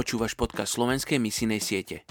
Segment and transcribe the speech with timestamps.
[0.00, 2.08] Počúvaš podcast slovenskej misijnej siete.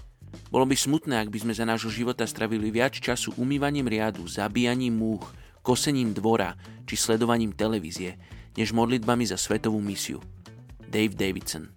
[0.54, 4.94] Bolo by smutné, ak by sme za nášho života stravili viac času umývaním riadu, zabíjaním
[4.94, 5.26] múch,
[5.66, 6.54] kosením dvora
[6.86, 8.14] či sledovaním televízie,
[8.54, 10.22] než modlitbami za svetovú misiu.
[10.86, 11.74] Dave Davidson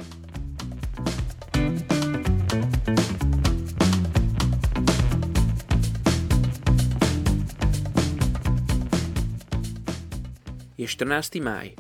[10.77, 11.41] Je 14.
[11.41, 11.73] máj.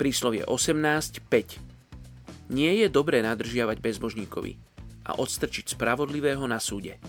[0.00, 1.65] Príslovie 18.5.
[2.46, 4.54] Nie je dobré nadržiavať bezbožníkovi
[5.10, 7.02] a odstrčiť spravodlivého na súde.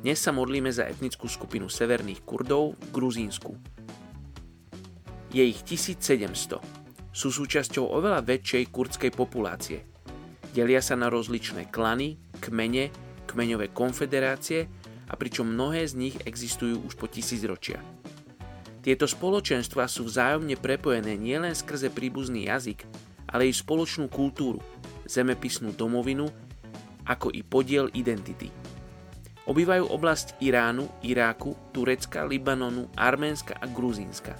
[0.00, 3.52] Dnes sa modlíme za etnickú skupinu severných Kurdov v Gruzínsku.
[5.36, 6.56] Je ich 1700.
[7.12, 9.84] Sú súčasťou oveľa väčšej kurdskej populácie.
[10.56, 12.88] Delia sa na rozličné klany, kmene,
[13.28, 14.64] kmeňové konfederácie
[15.08, 17.84] a pričom mnohé z nich existujú už po tisícročia.
[18.88, 22.88] Tieto spoločenstva sú vzájomne prepojené nielen skrze príbuzný jazyk,
[23.28, 24.64] ale i spoločnú kultúru,
[25.04, 26.24] zemepisnú domovinu,
[27.04, 28.48] ako i podiel identity.
[29.44, 34.32] Obývajú oblasť Iránu, Iráku, Turecka, Libanonu, Arménska a Gruzínska.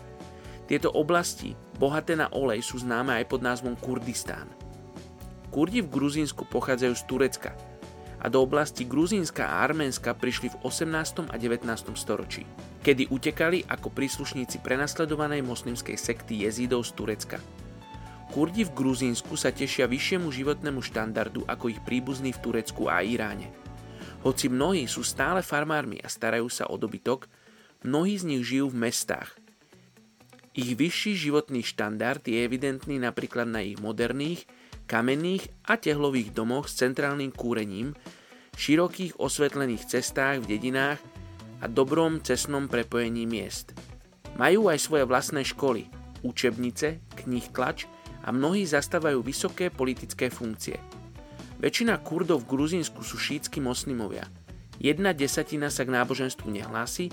[0.64, 4.48] Tieto oblasti, bohaté na olej, sú známe aj pod názvom Kurdistán.
[5.52, 7.52] Kurdi v Gruzínsku pochádzajú z Turecka
[8.18, 11.30] a do oblasti Gruzínska a Arménska prišli v 18.
[11.30, 11.66] a 19.
[11.94, 12.42] storočí
[12.88, 17.38] kedy utekali ako príslušníci prenasledovanej moslimskej sekty jezídov z Turecka.
[18.32, 23.52] Kurdi v Gruzínsku sa tešia vyššiemu životnému štandardu ako ich príbuzní v Turecku a Iráne.
[24.24, 27.28] Hoci mnohí sú stále farmármi a starajú sa o dobytok,
[27.84, 29.36] mnohí z nich žijú v mestách.
[30.56, 34.48] Ich vyšší životný štandard je evidentný napríklad na ich moderných,
[34.88, 37.92] kamenných a tehlových domoch s centrálnym kúrením,
[38.56, 40.98] širokých osvetlených cestách v dedinách
[41.60, 43.76] a dobrom cestnom prepojení miest.
[44.40, 45.86] Majú aj svoje vlastné školy,
[46.24, 47.84] učebnice, knih tlač
[48.24, 50.80] a mnohí zastávajú vysoké politické funkcie.
[51.58, 54.26] Väčšina Kurdov v Gruzínsku sú šítsky moslimovia.
[54.78, 57.10] Jedna desatina sa k náboženstvu nehlási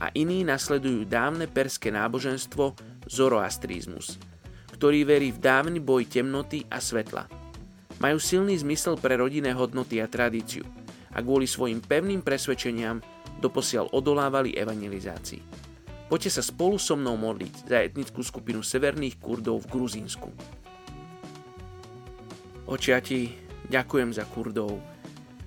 [0.00, 2.72] a iní nasledujú dávne perské náboženstvo
[3.04, 4.16] zoroastrizmus,
[4.82, 7.30] ktorý verí v dávny boj temnoty a svetla.
[8.02, 10.66] Majú silný zmysel pre rodinné hodnoty a tradíciu
[11.14, 12.98] a kvôli svojim pevným presvedčeniam
[13.38, 15.38] doposiaľ odolávali evangelizácii.
[16.10, 20.34] Poďte sa spolu so mnou modliť za etnickú skupinu severných Kurdov v Gruzínsku.
[22.66, 23.38] Oče, ja ti
[23.70, 24.82] ďakujem za Kurdov.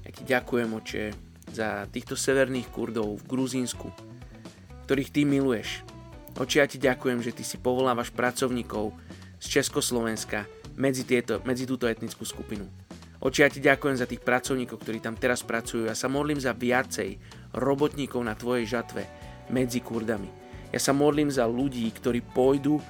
[0.07, 1.03] Ja ti ďakujem, oče,
[1.51, 3.91] za týchto severných Kurdov v Gruzínsku,
[4.87, 5.83] ktorých ty miluješ.
[6.39, 8.95] Oče, ja ti ďakujem, že ty si povolávaš pracovníkov
[9.45, 12.65] z Československa medzi, tieto, medzi túto etnickú skupinu.
[13.21, 15.85] Oči, ja ti ďakujem za tých pracovníkov, ktorí tam teraz pracujú.
[15.85, 17.21] Ja sa modlím za viacej
[17.53, 19.05] robotníkov na tvojej žatve
[19.53, 20.27] medzi Kurdami.
[20.73, 22.81] Ja sa modlím za ľudí, ktorí pôjdu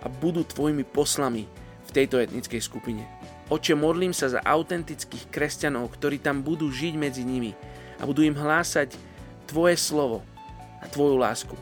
[0.00, 1.44] a budú tvojimi poslami
[1.88, 3.04] v tejto etnickej skupine.
[3.48, 7.56] Oče, modlím sa za autentických kresťanov, ktorí tam budú žiť medzi nimi
[7.96, 8.92] a budú im hlásať
[9.48, 10.20] tvoje slovo
[10.82, 11.56] a tvoju lásku.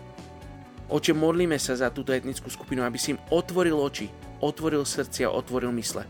[0.91, 4.11] Oče, modlíme sa za túto etnickú skupinu, aby si im otvoril oči,
[4.41, 6.05] otvoril srdcia, otvoril mysle.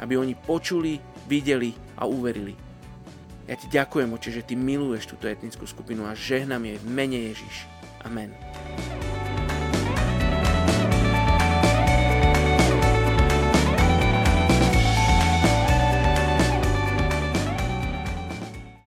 [0.00, 0.98] Aby oni počuli
[1.30, 2.54] videli a uverili.
[3.46, 7.18] Ja ti ďakujem, oče, že ty miluješ túto etnickú skupinu a žehnám jej v mene
[7.30, 7.66] Ježiš.
[8.02, 8.32] Amen.